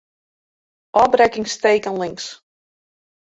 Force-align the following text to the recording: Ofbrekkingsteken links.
Ofbrekkingsteken 1.01 1.95
links. 2.01 2.33